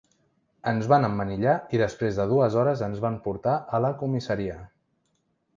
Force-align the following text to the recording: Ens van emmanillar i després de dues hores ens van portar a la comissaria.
Ens 0.71 0.87
van 0.93 1.05
emmanillar 1.09 1.53
i 1.77 1.81
després 1.83 2.17
de 2.21 2.27
dues 2.33 2.57
hores 2.63 2.83
ens 2.89 3.05
van 3.07 3.21
portar 3.29 3.57
a 3.79 3.85
la 3.89 3.93
comissaria. 4.03 4.61